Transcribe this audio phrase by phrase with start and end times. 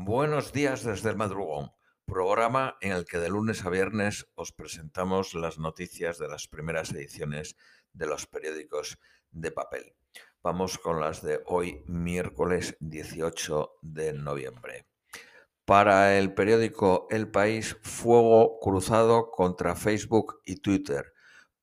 [0.00, 1.72] Buenos días desde el madrugón,
[2.06, 6.92] programa en el que de lunes a viernes os presentamos las noticias de las primeras
[6.92, 7.56] ediciones
[7.92, 9.00] de los periódicos
[9.32, 9.96] de papel.
[10.40, 14.86] Vamos con las de hoy, miércoles 18 de noviembre.
[15.64, 21.12] Para el periódico El País, fuego cruzado contra Facebook y Twitter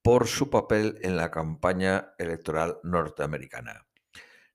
[0.01, 3.87] por su papel en la campaña electoral norteamericana.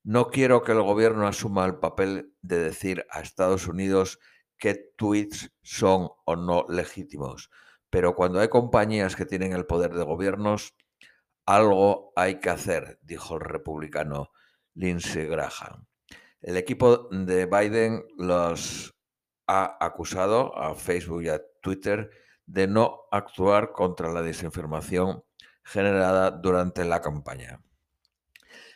[0.03, 4.19] No quiero que el gobierno asuma el papel de decir a Estados Unidos
[4.57, 7.51] qué tweets son o no legítimos,
[7.91, 10.75] pero cuando hay compañías que tienen el poder de gobiernos,
[11.45, 14.31] algo hay que hacer, dijo el republicano
[14.75, 15.87] Lindsey Graham.
[16.41, 18.95] El equipo de Biden los
[19.47, 22.11] ha acusado a Facebook y a Twitter
[22.47, 25.25] de no actuar contra la desinformación
[25.63, 27.61] generada durante la campaña.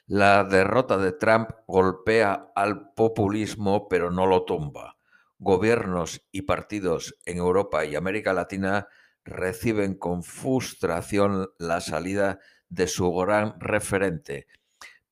[0.07, 4.99] La derrota de Trump golpea al populismo pero no lo tumba.
[5.39, 8.87] Gobiernos y partidos en Europa y América Latina
[9.25, 14.47] reciben con frustración la salida de su gran referente,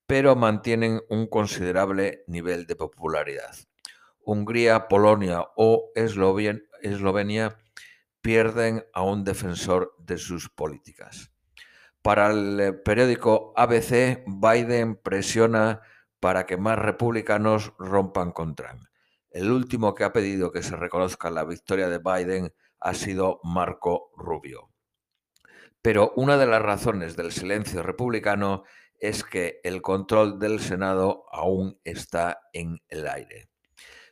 [0.07, 3.57] pero mantienen un considerable nivel de popularidad.
[4.21, 7.57] Hungría, Polonia o Eslovenia
[8.21, 11.32] pierden a un defensor de sus políticas.
[12.03, 15.83] Para el eh, periódico ABC, Biden presiona
[16.19, 18.83] para que más republicanos rompan con Trump.
[19.31, 24.11] El último que ha pedido que se reconozca la victoria de Biden ha sido Marco
[24.17, 24.71] Rubio.
[25.81, 28.65] Pero una de las razones del silencio republicano
[28.99, 33.49] es que el control del Senado aún está en el aire.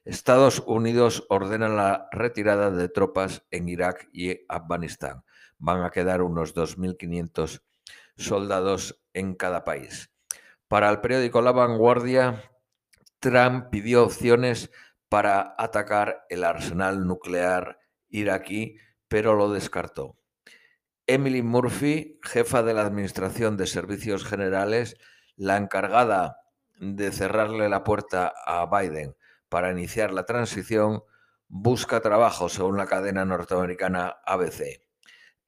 [0.05, 5.25] Estados Unidos ordena la retirada de tropas en Irak y Afganistán.
[5.59, 7.63] Van a quedar unos 2.500
[8.25, 10.11] soldados en cada país.
[10.69, 12.45] Para el periódico La Vanguardia,
[13.19, 14.71] Trump pidió opciones
[15.09, 18.77] para atacar el arsenal nuclear iraquí,
[19.09, 20.17] pero lo descartó.
[21.07, 24.97] Emily Murphy, jefa de la Administración de Servicios Generales,
[25.35, 26.37] la encargada
[26.79, 29.17] de cerrarle la puerta a Biden
[29.49, 31.03] para iniciar la transición,
[31.49, 34.90] busca trabajo según la cadena norteamericana ABC.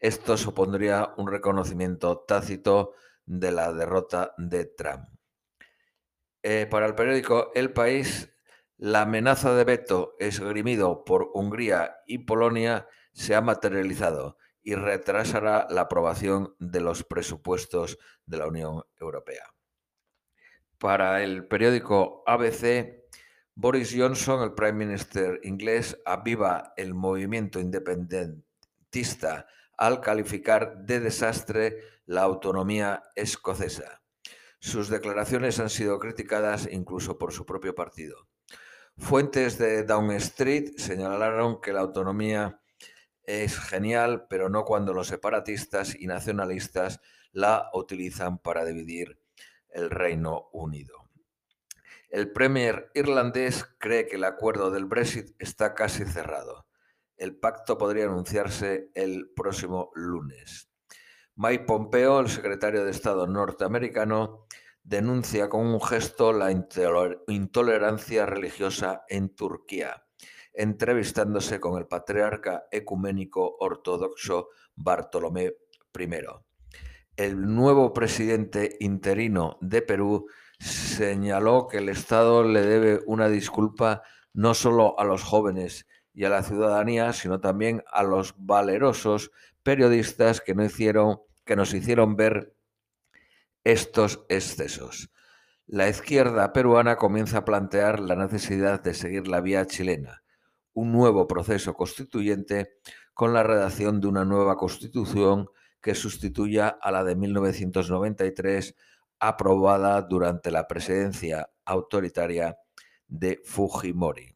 [0.02, 5.08] Esto supondría un reconocimiento tácito de la derrota de Trump.
[6.42, 8.34] Eh, para el periódico El País,
[8.78, 15.82] la amenaza de veto esgrimido por Hungría y Polonia se ha materializado y retrasará la
[15.82, 17.96] aprobación de los presupuestos
[18.26, 19.54] de la Unión Europea.
[20.78, 23.04] Para el periódico ABC,
[23.54, 29.46] Boris Johnson, el Prime Minister inglés, aviva el movimiento independentista
[29.82, 34.00] al calificar de desastre la autonomía escocesa.
[34.60, 38.28] Sus declaraciones han sido criticadas incluso por su propio partido.
[38.96, 42.60] Fuentes de Down Street señalaron que la autonomía
[43.24, 47.00] es genial, pero no cuando los separatistas y nacionalistas
[47.32, 49.18] la utilizan para dividir
[49.68, 51.10] el Reino Unido.
[52.08, 56.66] El Premier irlandés cree que el acuerdo del Brexit está casi cerrado.
[57.22, 60.68] El pacto podría anunciarse el próximo lunes.
[61.36, 64.48] Mike Pompeo, el secretario de Estado norteamericano,
[64.82, 70.04] denuncia con un gesto la intolerancia religiosa en Turquía,
[70.52, 75.54] entrevistándose con el patriarca ecuménico ortodoxo Bartolomé
[75.96, 76.10] I.
[77.14, 80.26] El nuevo presidente interino de Perú
[80.58, 84.02] señaló que el Estado le debe una disculpa
[84.32, 89.30] no solo a los jóvenes, y a la ciudadanía, sino también a los valerosos
[89.62, 92.54] periodistas que, no hicieron, que nos hicieron ver
[93.64, 95.10] estos excesos.
[95.66, 100.22] La izquierda peruana comienza a plantear la necesidad de seguir la vía chilena,
[100.74, 102.78] un nuevo proceso constituyente
[103.14, 105.48] con la redacción de una nueva constitución
[105.80, 108.74] que sustituya a la de 1993
[109.18, 112.56] aprobada durante la presidencia autoritaria
[113.06, 114.31] de Fujimori.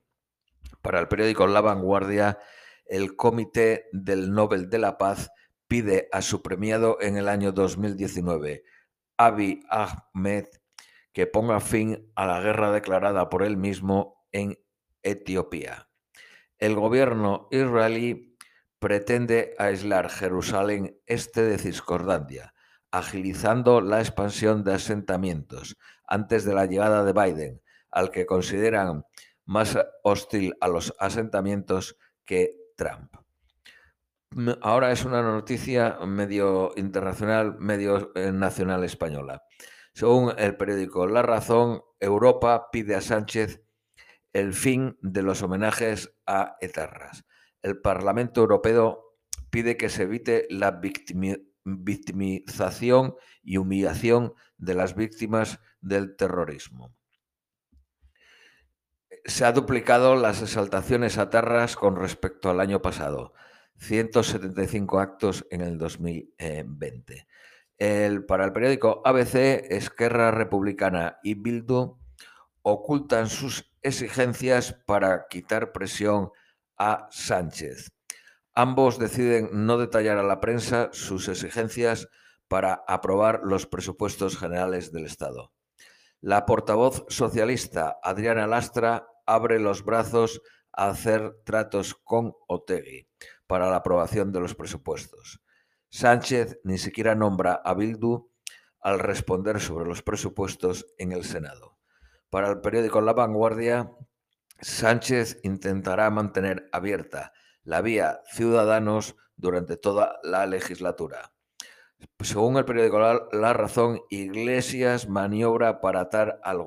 [0.87, 2.39] Para el periódico La Vanguardia,
[2.85, 5.33] el Comité del Nobel de la Paz
[5.67, 8.63] pide a su premiado en el año 2019,
[9.17, 10.45] Abiy Ahmed,
[11.13, 14.61] que ponga fin a la guerra declarada por él mismo en
[15.03, 15.89] Etiopía.
[16.57, 18.39] El gobierno israelí
[18.79, 22.55] pretende aislar Jerusalén este de Cisjordania,
[22.93, 29.05] agilizando la expansión de asentamientos antes de la llegada de Biden, al que consideran
[29.47, 33.17] más hostil a los asentamientos que Trump.
[34.61, 39.45] Ahora es una noticia medio internacional, medio eh, nacional española.
[39.95, 43.63] Según el periódico La Razón, Europa pide a Sánchez
[44.35, 47.25] el fin de los homenajes a etarras.
[47.63, 49.17] El Parlamento Europeo
[49.49, 50.83] pide que se evite la
[51.65, 56.95] victimización y humillación de las víctimas del terrorismo.
[59.27, 63.35] Se ha duplicado las exaltaciones a tarras con respecto al año pasado,
[63.79, 67.27] 175 actos en el 2020.
[67.77, 69.35] El, para el periódico ABC,
[69.69, 71.99] Esquerra Republicana y Bildu
[72.63, 76.31] ocultan sus exigencias para quitar presión
[76.79, 77.91] a Sánchez.
[78.55, 82.09] Ambos deciden no detallar a la prensa sus exigencias
[82.47, 85.53] para aprobar los presupuestos generales del Estado.
[86.21, 90.41] La portavoz socialista Adriana Lastra abre los brazos
[90.73, 93.09] a hacer tratos con Otegui
[93.47, 95.43] para la aprobación de los presupuestos.
[95.89, 98.31] Sánchez ni siquiera nombra a Bildu
[98.81, 101.79] al responder sobre los presupuestos en el Senado.
[102.31, 103.91] Para el periódico La Vanguardia,
[104.61, 107.33] Sánchez intentará mantener abierta
[107.63, 111.33] la vía Ciudadanos durante toda la legislatura.
[112.21, 112.99] Según el periódico
[113.33, 116.63] La, Razón, Iglesias maniobra para atar, al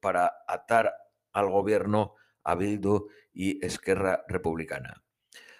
[0.00, 0.94] para atar
[1.34, 5.02] al gobierno a Bildu y Esquerra Republicana.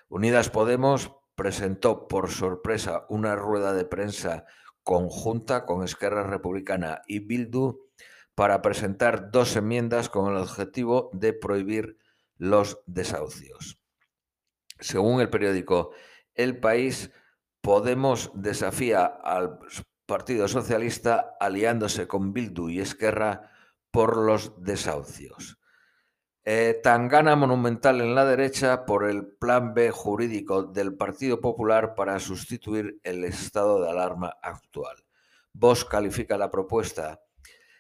[0.08, 4.46] Unidas Podemos presentó por sorpresa una rueda de prensa
[4.82, 7.80] conjunta con Esquerra Republicana y Bildu
[8.34, 11.98] para presentar dos enmiendas con el objetivo de prohibir
[12.36, 13.80] los desahucios.
[14.78, 15.90] Según el periódico
[16.34, 17.10] El País,
[17.60, 19.58] Podemos desafía al
[20.04, 23.50] Partido Socialista aliándose con Bildu y Esquerra
[23.90, 25.58] por los desahucios.
[26.46, 32.20] Eh, tangana monumental en la derecha por el plan B jurídico del Partido Popular para
[32.20, 34.94] sustituir el estado de alarma actual.
[35.54, 37.22] Vox califica la propuesta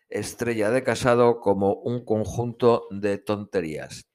[0.08, 4.06] Estrella de Casado como un conjunto de tonterías.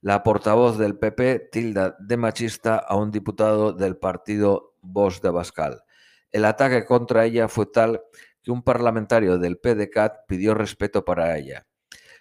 [0.00, 5.82] La portavoz del PP tilda de machista a un diputado del partido Vox de Bascal.
[6.32, 8.00] El ataque contra ella fue tal
[8.42, 11.66] que un parlamentario del PDCAT pidió respeto para ella.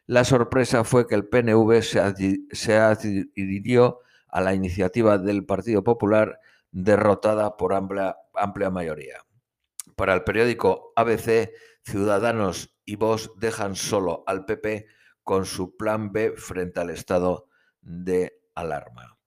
[0.08, 4.00] La sorpresa fue que el PNV se, adhirió
[4.30, 6.40] a la iniciativa del Partido Popular
[6.72, 8.16] derrotada por amplia,
[8.72, 9.18] mayoría.
[9.98, 11.52] Para el periódico ABC,
[11.84, 14.86] Ciudadanos y Vox dejan solo al PP
[15.24, 17.50] con su plan B frente al estado
[17.82, 19.18] de alarma.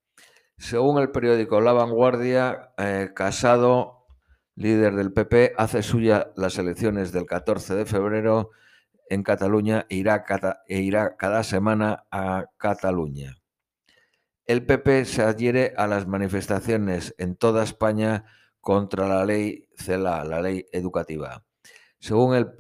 [0.56, 4.06] Según el periódico La Vanguardia, eh, Casado,
[4.54, 8.50] líder del PP, hace suya las elecciones del 14 de febrero
[9.10, 10.24] en Cataluña e irá,
[10.66, 13.36] e irá cada semana a Cataluña.
[14.46, 18.24] El PP se adhiere a las manifestaciones en toda España
[18.60, 21.44] contra la ley CELA, la ley educativa.
[21.98, 22.54] Según el,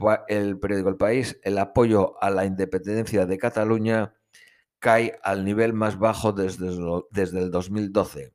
[0.58, 4.14] periódico El País, el apoyo a la independencia de Cataluña
[4.78, 8.34] cae al nivel más bajo desde, el 2012,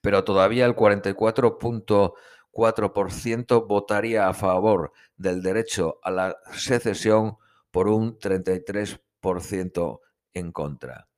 [0.00, 2.14] pero todavía el 44.1
[2.52, 7.36] 4% votaría a favor del derecho a la secesión
[7.70, 10.00] por un 33%
[10.34, 11.08] en contra.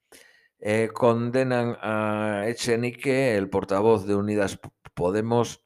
[0.59, 4.59] Eh, condenan a Echenique, el portavoz de Unidas
[4.95, 5.63] Podemos,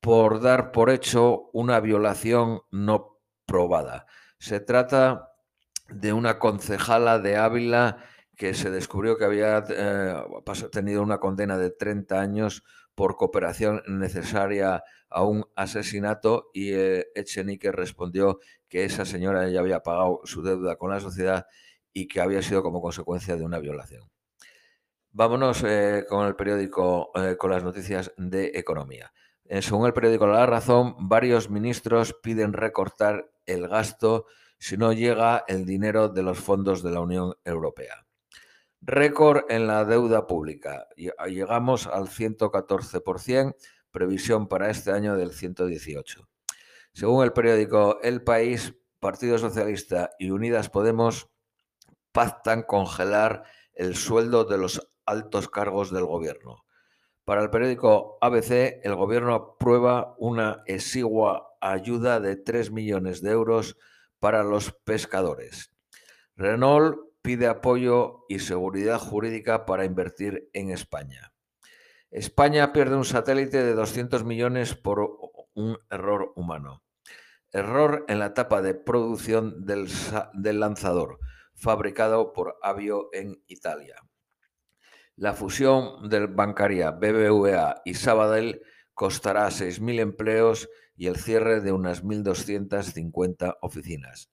[0.00, 4.06] por dar por hecho una violación no probada.
[4.38, 5.32] Se trata
[5.88, 8.04] de una concejala de Ávila
[8.36, 10.14] que se descubrió que había eh,
[10.70, 12.62] tenido una condena de 30 años
[13.00, 19.80] por cooperación necesaria a un asesinato y eh, Echenique respondió que esa señora ya había
[19.80, 21.46] pagado su deuda con la sociedad
[21.94, 24.02] y que había sido como consecuencia de una violación.
[25.12, 29.14] Vámonos eh, con el periódico, eh, con las noticias de economía.
[29.62, 34.26] según el periódico La Razón, varios ministros piden recortar el gasto
[34.58, 38.04] si no llega el dinero de los fondos de la Unión Europea.
[38.82, 40.88] Récord en la deuda pública.
[40.96, 43.54] Llegamos al 114%,
[43.90, 46.26] previsión para este año del 118%.
[46.92, 51.30] Según el periódico El País, Partido Socialista y Unidas Podemos
[52.12, 53.44] pactan congelar
[53.74, 56.64] el sueldo de los altos cargos del gobierno.
[57.24, 63.76] Para el periódico ABC, el gobierno aprueba una exigua ayuda de 3 millones de euros
[64.18, 65.72] para los pescadores.
[66.34, 71.32] Renault pide apoyo y seguridad jurídica para invertir en España.
[72.10, 75.18] España pierde un satélite de 200 millones por
[75.54, 76.82] un error humano.
[77.52, 79.88] Error en la etapa de producción del,
[80.60, 81.18] lanzador,
[81.54, 83.96] fabricado por Avio en Italia.
[85.16, 88.62] La fusión del bancaria BBVA y Sabadell
[88.94, 94.30] costará 6.000 empleos y el cierre de unas 1.250 oficinas.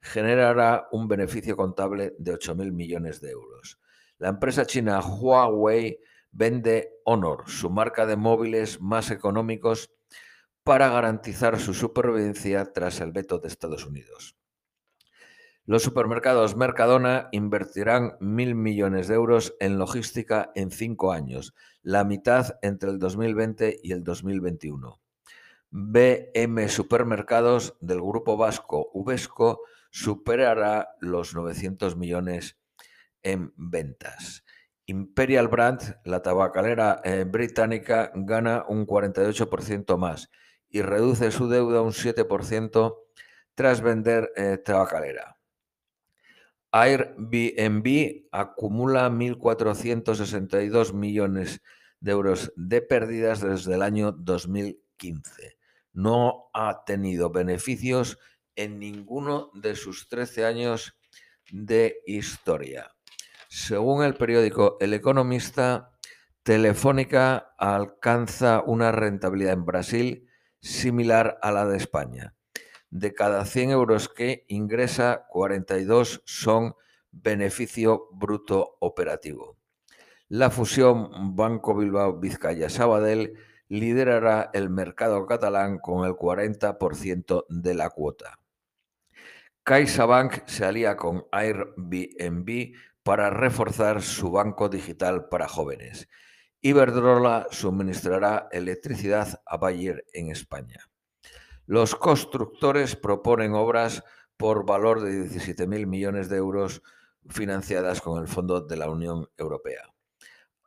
[0.00, 3.78] Generará un beneficio contable de 8.000 millones de euros.
[4.18, 6.00] La empresa china Huawei
[6.32, 9.90] vende Honor, su marca de móviles más económicos,
[10.62, 14.36] para garantizar su supervivencia tras el veto de Estados Unidos.
[15.64, 22.58] Los supermercados Mercadona invertirán mil millones de euros en logística en cinco años, la mitad
[22.62, 24.98] entre el 2020 y el 2021.
[25.70, 32.58] BM Supermercados del grupo vasco Ubesco superará los 900 millones
[33.22, 34.44] en ventas.
[34.86, 40.30] Imperial Brand, la tabacalera eh, británica, gana un 48% más
[40.70, 42.96] y reduce su deuda un 7%
[43.54, 45.36] tras vender eh, tabacalera.
[46.70, 51.62] Airbnb acumula 1.462 millones
[52.00, 55.56] de euros de pérdidas desde el año 2015.
[55.92, 58.18] No ha tenido beneficios
[58.58, 60.98] en ninguno de sus 13 años
[61.50, 62.90] de historia.
[63.48, 65.92] Según el periódico El Economista,
[66.42, 70.28] Telefónica alcanza una rentabilidad en Brasil
[70.60, 72.34] similar a la de España.
[72.90, 76.74] De cada 100 euros que ingresa, 42 son
[77.12, 79.56] beneficio bruto operativo.
[80.28, 83.34] La fusión Banco Bilbao Vizcaya Sabadell
[83.68, 88.38] liderará el mercado catalán con el 40% de la cuota.
[89.68, 92.72] CaixaBank se alía con Airbnb
[93.02, 96.08] para reforzar su banco digital para jóvenes.
[96.62, 100.88] Iberdrola suministrará electricidad a Bayer en España.
[101.66, 104.04] Los constructores proponen obras
[104.38, 106.82] por valor de 17.000 millones de euros
[107.28, 109.92] financiadas con el Fondo de la Unión Europea.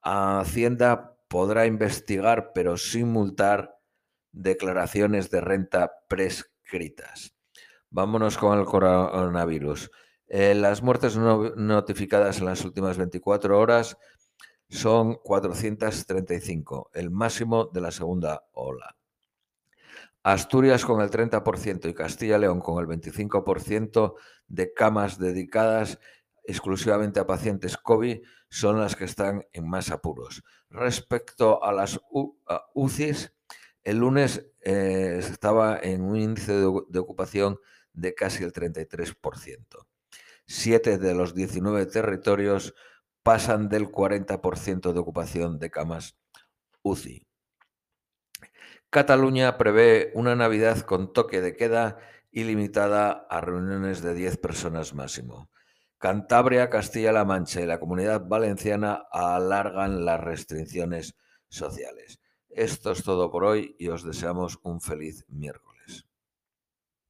[0.04, 3.80] Hacienda podrá investigar, pero sin multar,
[4.32, 7.34] declaraciones de renta prescritas.
[7.94, 9.92] Vámonos con el coronavirus.
[10.28, 13.98] Eh, las muertes no notificadas en las últimas 24 horas
[14.70, 18.96] son 435, el máximo de la segunda ola.
[20.24, 24.16] Asturias con el 30% y Castilla León con el 25%
[24.48, 26.00] de camas dedicadas
[26.46, 30.44] exclusivamente a pacientes COVID son las que están en más apuros.
[30.70, 32.00] Respecto a las
[32.74, 33.34] UCIs,
[33.84, 37.60] el lunes eh, estaba en un índice de ocupación
[37.94, 39.86] de casi el 33%.
[40.46, 42.74] Siete de los 19 territorios
[43.24, 46.18] pasan del 40% de ocupación de camas
[46.82, 47.28] UCI.
[48.90, 52.00] Cataluña prevé una Navidad con toque de queda
[52.32, 55.50] y limitada a reuniones de 10 personas máximo.
[55.98, 61.16] Cantabria, Castilla-La Mancha y la Comunidad Valenciana alargan las restricciones
[61.48, 62.20] sociales.
[62.50, 65.71] Esto es todo por hoy y os deseamos un feliz miércoles.